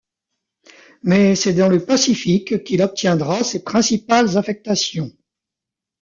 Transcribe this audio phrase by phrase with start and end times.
[1.03, 5.11] Mais c'est dans le Pacifique qu'il obtiendra ses principales affectations.